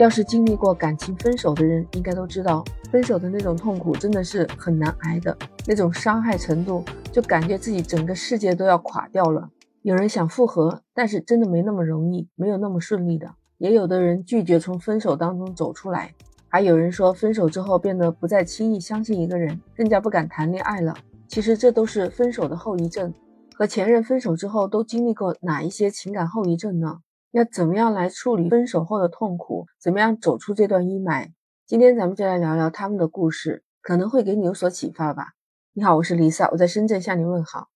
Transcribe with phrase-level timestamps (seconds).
[0.00, 5.36] 要是经历过感情分手的人，应该都知道，分手的那种痛苦真的是很难挨的，
[5.66, 9.50] 那种伤害程度，就感觉自己整个世界都要垮掉了。
[9.82, 13.30] 有人想复合，但是真的没那么容易，没有那么顺利的。
[13.58, 16.14] 也有的人拒绝从分手当中走出来，
[16.48, 20.96] 还有人说分手之后变得不再轻易相信一个人，更加不敢谈恋爱了。
[21.28, 23.12] 其实这都是分手的后遗症。
[23.54, 27.00] 和前任分手之后都经历过哪一些情感后遗症呢？
[27.32, 29.66] 要怎么样来处理分手后的痛苦？
[29.78, 31.30] 怎么样走出这段阴霾？
[31.64, 35.34] 今天咱们就来聊聊他们的故事，可能会给你有所启发吧。
[35.72, 37.68] 你好，我是 Lisa，我在深圳向你问好。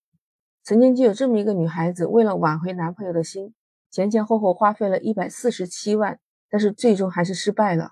[0.61, 3.53] 曾经就有这么一个女孩子，为了挽回男朋友的心，
[3.89, 6.19] 前前后后花费了一百四十七万，
[6.49, 7.91] 但是最终还是失败了。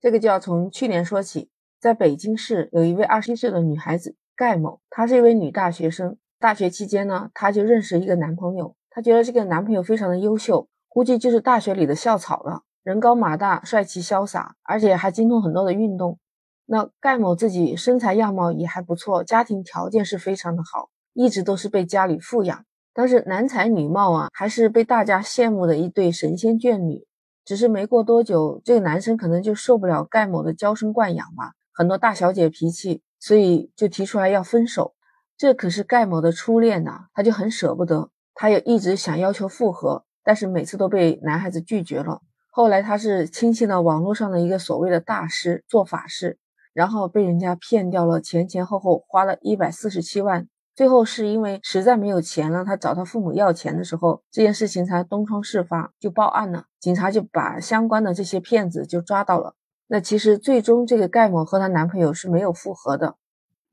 [0.00, 6.16] 这个就要从去年说起，在北京市有一位二十一岁的女孩子盖某，她是一位女大学生。
[6.38, 16.18] 大学期间呢，她就认识一个男朋友，她觉得这个男朋友非常的优秀，估计就是大学里的校草了，人高马大，帅气潇洒，而且还精通很多的运动。
[16.66, 27.06] 那盖某自己身材样貌也还不错，家庭条件是非常的好，一直都是被家里富养，但是男才女貌啊，还是被大家羡慕的一对神仙眷侣。
[27.42, 34.92] 只是没过多久，这个男生可能就受不了盖某的娇生惯养吧，很多大小姐脾气，所以就提出来要分手。
[35.38, 42.20] 这可是盖某的初恋呐，他就很舍不得，他也一直想要求复合，但是每次都被男孩子拒绝了。
[42.50, 46.38] 后来他是轻信了网络上的一个所谓的大师做法事，
[46.72, 50.48] 然后被人家骗掉了，前前后后花了一百四十七万。
[50.74, 56.64] 最后是因为实在没有钱了，他找他父母要钱的时候，这件事情才东窗事发，就报案了。
[56.80, 59.54] 警察就把相关的这些骗子就抓到了。
[59.86, 63.16] 那其实最终这个盖某和她男朋友是没有复合的。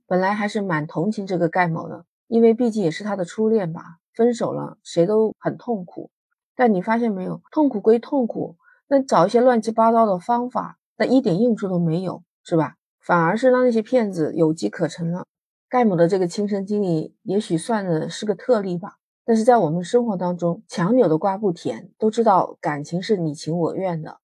[0.07, 3.81] 本来还是蛮同情这个盖某的，因为毕竟也是他的初恋吧。
[4.13, 6.11] 分手了，谁都很痛苦。
[6.59, 8.57] 但你发现没有，痛苦归痛苦，
[8.89, 12.75] 那找一些乱七八糟的方法，那一点用处都没有，是吧？
[12.99, 15.23] 反而是让那些骗子有机可乘了。
[15.69, 18.97] 盖某的这个亲身经历，也许算的是个特例吧。
[19.23, 24.17] 但是在我们生活当中，强扭的瓜不甜，都知道感情是你情我愿的。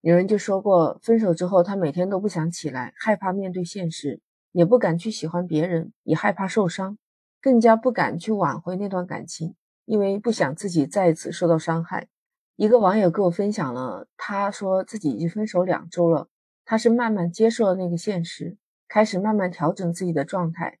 [0.00, 4.20] 有人就说过，分手之后，他每天都不想起来，害怕面对现实。
[4.52, 6.96] 也不敢去喜欢别人，也害怕受伤，
[7.42, 9.56] 更加不敢去挽回那段感情，
[9.90, 12.06] 因为不想自己再次受到伤害。
[12.54, 16.28] 一个网友给我分享了，他说自己已经分手两周了，
[16.64, 18.56] 他是慢慢接受了那个现实，
[18.86, 20.78] 开始慢慢调整自己的状态。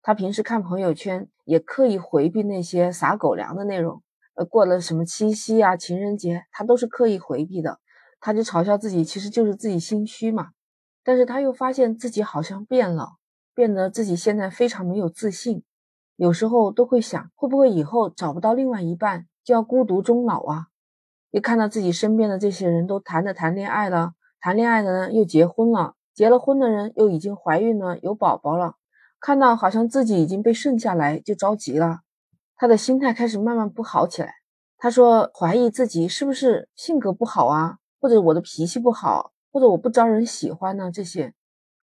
[0.00, 4.02] 他平时看朋友圈，也刻意回避那些撒狗粮的内容，
[4.36, 7.78] 呃，过了什么七夕啊、情人节，他都是刻意回避的。
[8.20, 10.52] 他就嘲笑自己，其实就是自己心虚嘛。
[11.04, 13.16] 但是他又发现自己好像变了，
[13.54, 15.62] 变得自己现在非常没有自信，
[16.16, 20.66] 有时候都会想，会不会以后找不到另外一半，就要孤独终老啊？
[21.30, 28.74] 又看到自己身边的这些人都谈着谈恋爱了，谈恋爱的呢又结婚了，结了婚的人又已经怀孕了，有宝宝了，
[29.20, 32.00] 看到好像自己已经被剩下来，就着急了，
[32.56, 34.32] 他的心态开始慢慢不好起来。
[34.78, 39.32] 他说怀疑自己是不是性格不好啊，或者我的脾气不好。
[39.52, 40.90] 或者我不招人喜欢呢？
[40.92, 41.32] 这些，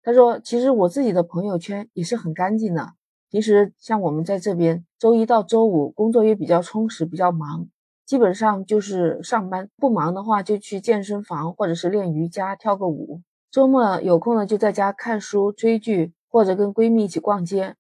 [0.02, 2.94] 他说，其实我自己的朋友圈也是很干净的。
[3.30, 7.68] 平时像我们在这边，周一到周五工作也比较充实，比较忙，
[8.06, 9.70] 基本上就是上班。
[9.78, 13.22] 不忙的话，就去健身房或者是练瑜伽、跳个舞。
[13.52, 17.76] 周末有空呢，就在家看书、追剧，或者跟闺蜜一起逛街。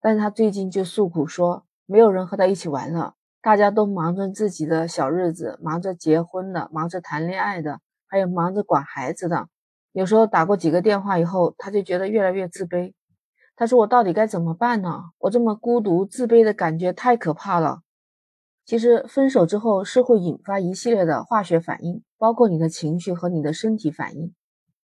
[0.00, 7.80] 但是她最近就诉苦说，没有人和她一起玩了，大家都忙着自己的小日子，忙着结婚的，忙着谈恋爱的。
[8.06, 9.46] 还有忙着管孩子的，
[9.92, 12.92] 有时候打过几个电话以后，他就觉得越来越自卑。
[13.60, 15.10] 他说：“我到底该怎么办呢？
[15.18, 17.82] 我这么孤独、自卑的感觉太可怕了。”
[18.64, 24.34] 其实分手之后是会引发一系列的化学反应，包括你的情绪和你的身体反应。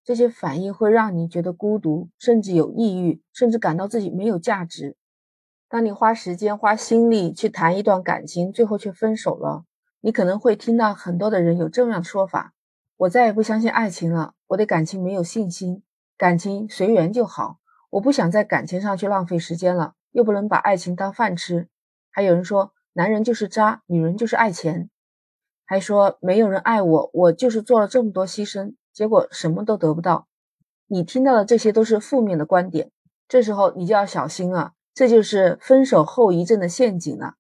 [0.02, 4.96] 这些反应会让你觉得孤独，甚至有抑郁，甚至感到自己没有价值。
[5.68, 9.62] 当你花时间、花心力去谈一段感情，最后却分手了，
[10.00, 12.54] 你可能会听到很多的人有这样的说法。
[12.96, 15.84] 我再也不相信爱情了，我对感情没有信心，
[16.18, 17.60] 感情随缘就好。
[17.94, 21.68] 我不想在感情上去浪费时间了，又不能把爱情当饭吃。
[22.10, 24.90] 还有人说，男人就是渣，女人就是爱钱，
[25.64, 30.26] 还说没有人爱我，我就是做了这么多牺牲，结果什么都得不到。
[30.88, 32.90] 你听到的这些都是负面的观点，
[33.28, 37.34] 这时候你就要小心了，这就是分手后遗症的陷阱了。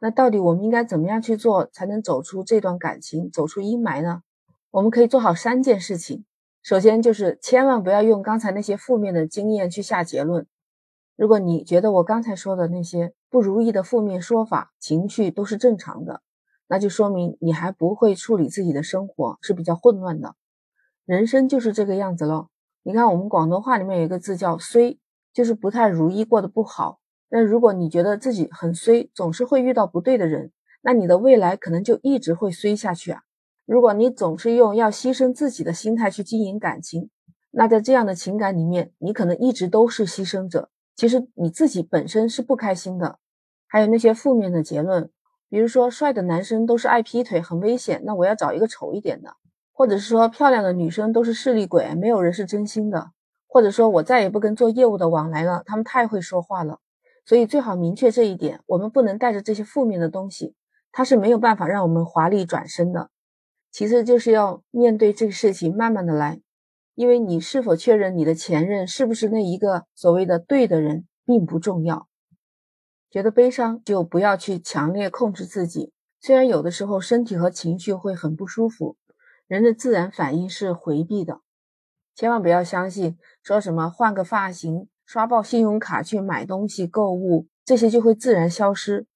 [0.00, 4.22] 那到底我们应该怎么样去做，才能走出这段感情，走出阴霾呢？
[4.70, 6.24] 我们可以做好三件事情。
[6.68, 10.46] 首先就是千万不要用刚才那些负面的经验去下结论。
[11.16, 16.20] 如果你觉得我刚才说的那些不如意的负面说法、情绪都是正常的，
[16.68, 20.34] 那就说明你还不会处理自己的生活，是比较混乱的。
[21.06, 22.50] 人生就是这个样子咯。
[22.82, 24.98] 你看，我们广东话里面有一个字叫“衰”，
[25.32, 27.00] 就是不太如意，过得不好。
[27.30, 33.22] 那如果你觉得自己很衰，总是会遇到不对的人，那你的未来可能就一直会衰下去啊。
[33.68, 37.10] 如果你总是用要牺牲自己的心态去经营感情，
[37.50, 40.70] 那在这样的情感里面，你可能一直都是牺牲者。
[40.96, 43.18] 其实你自己本身是不开心的。
[43.66, 45.10] 还有那些负面的结论，
[45.50, 49.32] 比如说帅的男生都是爱劈腿，很危险，那我要找一个丑一点的；
[49.74, 53.10] 或者是说漂亮的女生都是势利鬼，没有人是真心的；
[53.46, 56.78] 或者说我再也不跟做业务的往来了，他们太会说话了。
[57.26, 60.54] 所以最好明确这一点，我们不能带着这些负面的东西，
[60.90, 63.10] 它是没有办法让我们华丽转身的。
[63.70, 66.40] 其次就是要面对这个事情，慢慢的来，
[66.94, 72.08] 因为你是否确认你的前任是不是那一个所谓的对的人，并不重要。
[73.10, 78.96] 觉得悲伤就不要去强烈控制自己，虽然有的时候身体和情绪会很不舒服，
[79.46, 81.40] 人的自然反应是回避的，
[82.14, 89.06] 千万不要相信说什么换个发型、刷爆信用卡去买东西购物，这些就会自然消失。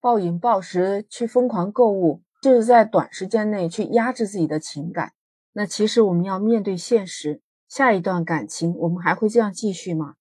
[0.00, 2.22] 暴饮暴食去疯狂购物。
[2.40, 5.12] 就是在短时间内去压制自己的情感，
[5.52, 10.14] 那其实我们要面对现实，下一段感情我们还会这样继续吗？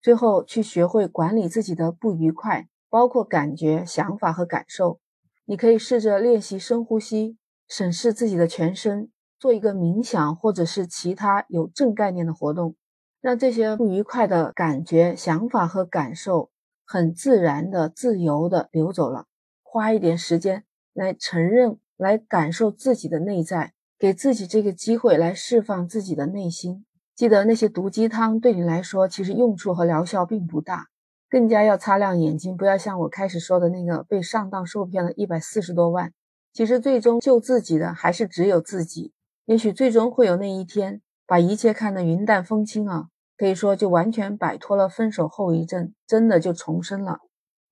[0.00, 4.98] 最后去学会管理自己的不愉快，包括感觉、想法和感受。
[5.44, 7.36] 你可以试着练习深呼吸，
[7.68, 12.74] 审视自己的全身，做一个冥想或者是其他有正概念的活动，
[13.20, 16.50] 让这些不愉快的感觉、想法和感受
[16.86, 19.26] 很自然的、自由的流走了。
[19.62, 20.64] 花一点时间。
[20.92, 26.84] 来承认，来感受自己的内在，给自己这个机会来释放自己的内心。
[27.14, 30.86] 记得那些毒鸡汤对你来说，其实用处和疗效并不大，
[31.28, 36.12] 更加要擦亮眼睛，不要像我开始说的那个被上当受骗了一百四十多万。
[36.52, 39.12] 其实最终救自己的还是只有自己。
[39.44, 47.20] 也许最终会有那一天，把一切看得云淡风轻啊，可以说就完全摆脱了分手后遗症，真的就重生了。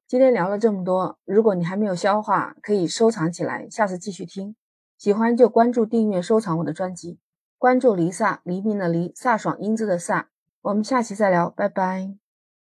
[0.08, 4.56] 今天聊了这么多，如果你还没有消化，可以收藏起来，下次继续听。
[4.96, 7.18] 喜欢就关注、订阅、收藏我的专辑。
[7.58, 10.24] 关注黎萨，黎明的黎，飒爽英姿的飒。
[10.62, 12.27] 我们下期再聊，拜拜。